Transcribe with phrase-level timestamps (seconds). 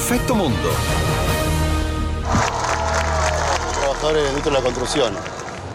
[0.00, 0.70] Effetto Mondo.
[3.80, 5.14] Trabajadores de la industria de la construcción.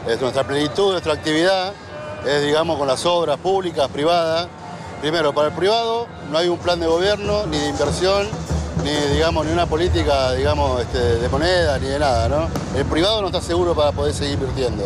[0.08, 1.74] Es nuestra plenitud, nuestra actividad
[2.26, 4.48] es, digamos, con las obras públicas, privadas.
[5.00, 8.28] Primero, para el privado no hay un plan de gobierno ni de inversión
[8.84, 12.50] ni digamos ni una política digamos este, de moneda ni de nada.
[12.76, 14.84] El privado no está seguro para poder seguir invirtiendo.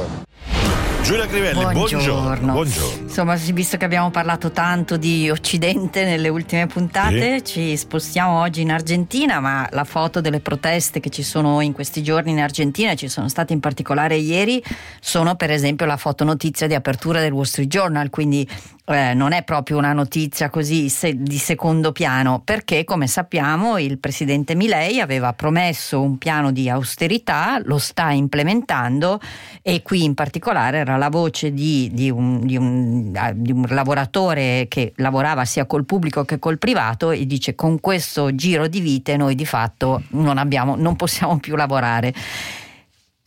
[1.02, 2.22] Giulia Crivelli, buongiorno.
[2.22, 2.52] Buongiorno.
[2.54, 3.02] buongiorno.
[3.02, 8.72] Insomma, visto che abbiamo parlato tanto di Occidente nelle ultime puntate, ci spostiamo oggi in
[8.72, 13.08] Argentina, ma la foto delle proteste che ci sono in questi giorni in Argentina, ci
[13.08, 14.64] sono state in particolare ieri,
[15.00, 18.48] sono per esempio la fotonotizia di apertura del Wall Street Journal, quindi
[18.90, 24.00] eh, non è proprio una notizia così se- di secondo piano, perché come sappiamo il
[24.00, 29.20] presidente Milei aveva promesso un piano di austerità, lo sta implementando
[29.62, 33.64] e qui in particolare era la voce di, di un, di un- ah, di un
[33.70, 38.80] lavoratore che lavorava sia col pubblico che col privato e dice con questo giro di
[38.80, 42.12] vite noi di fatto non, abbiamo, non possiamo più lavorare.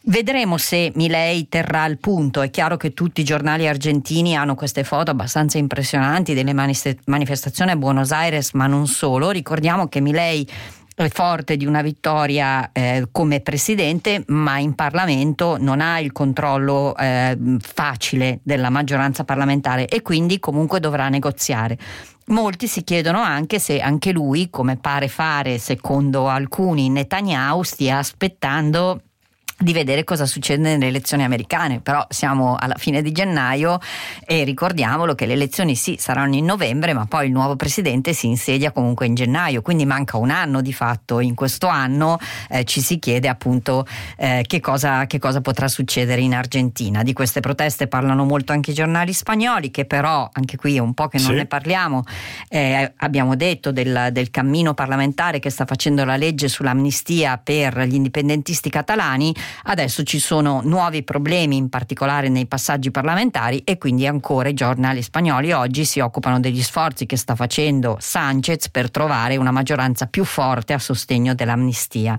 [0.05, 2.43] Vedremo se Milei terrà il punto.
[2.43, 7.77] È chiaro che tutti i giornali argentini hanno queste foto abbastanza impressionanti delle manifestazioni a
[7.77, 9.31] Buenos Aires, ma non solo.
[9.31, 10.49] Ricordiamo che Milei
[10.95, 16.97] è forte di una vittoria eh, come presidente, ma in Parlamento non ha il controllo
[16.97, 21.79] eh, facile della maggioranza parlamentare e quindi comunque dovrà negoziare.
[22.27, 29.01] Molti si chiedono anche se anche lui, come pare fare secondo alcuni Netanyahu, stia aspettando
[29.59, 33.79] di vedere cosa succede nelle elezioni americane, però siamo alla fine di gennaio
[34.25, 38.27] e ricordiamolo che le elezioni sì saranno in novembre, ma poi il nuovo presidente si
[38.27, 41.21] insedia comunque in gennaio, quindi manca un anno di fatto.
[41.21, 43.87] In questo anno eh, ci si chiede appunto
[44.17, 47.03] eh, che, cosa, che cosa potrà succedere in Argentina.
[47.03, 50.95] Di queste proteste parlano molto anche i giornali spagnoli, che però anche qui è un
[50.95, 51.35] po' che non Sì.
[51.35, 52.03] ne parliamo.
[52.49, 57.95] Eh, abbiamo detto del, del cammino parlamentare che sta facendo la legge sull'amnistia per gli
[57.95, 59.35] indipendentisti catalani.
[59.65, 65.03] Adesso ci sono nuovi problemi, in particolare nei passaggi parlamentari, e quindi ancora i giornali
[65.03, 70.25] spagnoli oggi si occupano degli sforzi che sta facendo Sanchez per trovare una maggioranza più
[70.25, 72.19] forte a sostegno dell'amnistia.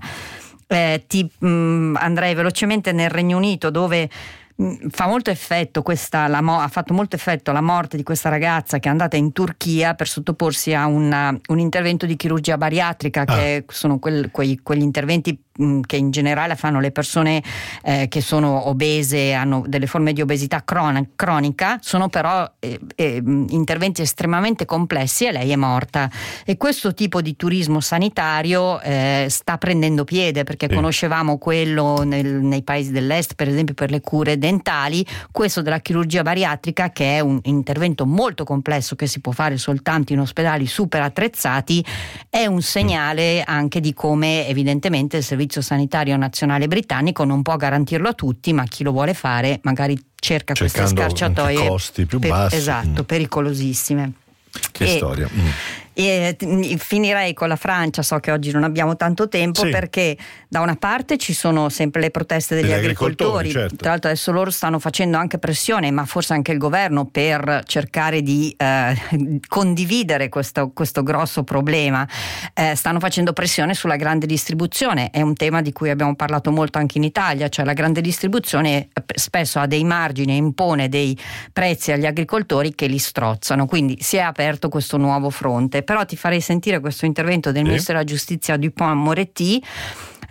[0.66, 4.08] Eh, ti mh, andrei velocemente nel Regno Unito dove
[4.56, 8.78] mh, fa molto effetto questa, la ha fatto molto effetto la morte di questa ragazza
[8.78, 13.64] che è andata in Turchia per sottoporsi a una- un intervento di chirurgia bariatrica, che
[13.68, 15.38] sono quel- quei- quegli interventi
[15.86, 17.40] che in generale fanno le persone
[17.82, 24.02] eh, che sono obese, hanno delle forme di obesità cronica, sono però eh, eh, interventi
[24.02, 26.10] estremamente complessi e lei è morta.
[26.44, 30.74] E questo tipo di turismo sanitario eh, sta prendendo piede perché Sì.
[30.74, 36.22] conoscevamo quello nel- nei paesi dell'est, per esempio per le cure dentali, questo della chirurgia
[36.22, 41.02] bariatrica che è un intervento molto complesso che si può fare soltanto in ospedali super
[41.02, 41.84] attrezzati,
[42.28, 48.08] è un segnale anche di come evidentemente il Servizio Sanitario Nazionale britannico non può garantirlo
[48.08, 52.18] a tutti, ma chi lo vuole fare magari cerca queste Cercando scarciatoie anche costi più
[52.18, 52.56] bassi.
[52.56, 53.06] Esatto, Mm.
[53.06, 54.12] pericolosissime.
[54.72, 55.28] Che E- storia.
[55.32, 55.46] Mm.
[55.94, 59.70] E t- finirei con la Francia, so che oggi non abbiamo tanto tempo Sì.
[59.70, 60.16] perché
[60.48, 63.76] da una parte ci sono sempre le proteste degli Degli agricoltori, agricoltori, certo.
[63.76, 68.22] tra l'altro adesso loro stanno facendo anche pressione, ma forse anche il governo per cercare
[68.22, 72.06] di eh, condividere questo, questo grosso problema,
[72.54, 76.78] Eh, stanno facendo pressione sulla grande distribuzione, è un tema di cui abbiamo parlato molto
[76.78, 81.16] anche in Italia, cioè la grande distribuzione eh, spesso ha dei margini e impone dei
[81.52, 86.16] prezzi agli agricoltori che li strozzano, quindi si è aperto questo nuovo fronte, però ti
[86.16, 87.68] farei sentire questo intervento del Sì.
[87.68, 89.62] ministro della giustizia Dupont-Moretti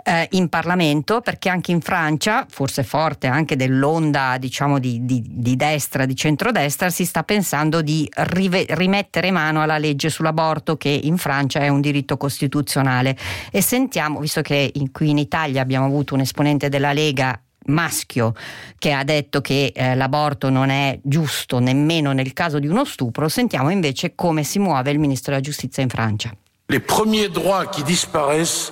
[0.06, 5.56] eh, in Parlamento perché anche in Francia, forse forte anche dell'onda diciamo di, di- di
[5.56, 11.16] destra, di centrodestra, si sta pensando di rive- rimettere mano alla legge sull'aborto che in
[11.18, 13.16] Francia è un diritto costituzionale
[13.50, 18.34] e sentiamo, visto che in- qui in Italia abbiamo avuto un esponente della Lega maschio
[18.78, 23.29] che ha detto che eh, l'aborto non è giusto nemmeno nel caso di uno stupro,
[23.29, 26.31] sentiamo invece come si muove il ministro della giustizia in Francia.
[26.69, 28.71] Les premiers droits qui disparaissent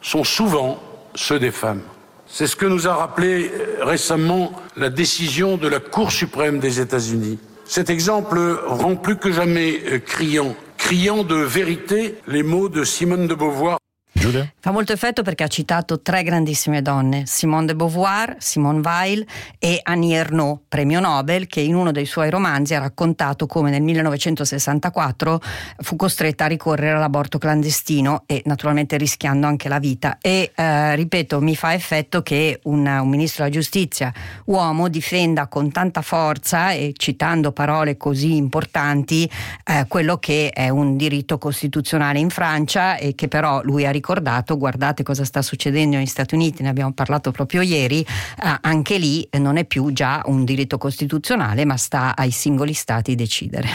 [0.00, 0.78] sont souvent
[1.14, 1.82] ceux des femmes.
[2.26, 6.80] C'est ce que nous a rappelé euh, récemment la décision de la Cour suprême des
[6.80, 7.38] États-Unis.
[7.66, 13.26] Cet exemple rend plus que jamais euh, criant, criant de vérité les mots de Simone
[13.26, 13.78] de Beauvoir.
[14.22, 14.48] Giulia?
[14.60, 19.26] Fa molto effetto perché ha citato tre grandissime donne, Simone de Beauvoir, Simone Weil
[19.58, 23.82] e Annie Ernaux, premio Nobel, che in uno dei suoi romanzi ha raccontato come nel
[23.82, 25.40] 1964
[25.78, 30.18] fu costretta a ricorrere all'aborto clandestino e naturalmente rischiando anche la vita.
[30.20, 34.12] E eh, ripeto, mi fa effetto che un, un ministro della giustizia
[34.44, 39.28] uomo difenda con tanta forza e citando parole così importanti
[39.64, 44.10] eh, quello che è un diritto costituzionale in Francia e che però lui ha ricordato
[44.12, 48.98] ricordato, guardate cosa sta succedendo negli Stati Uniti, ne abbiamo parlato proprio ieri, eh, anche
[48.98, 53.68] lì non è più già un diritto costituzionale, ma sta ai singoli stati decidere.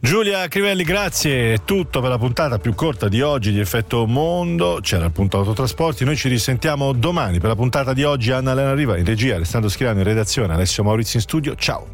[0.00, 1.54] Giulia Crivelli, grazie.
[1.54, 4.80] È tutto per la puntata più corta di oggi di Effetto Mondo.
[4.82, 6.04] C'era appunto Autotrasporti.
[6.04, 8.30] Noi ci risentiamo domani per la puntata di oggi.
[8.30, 11.54] Anna Elena Riva in regia, Alessandro Schirano in redazione, Alessio Maurizio in studio.
[11.56, 11.86] Ciao.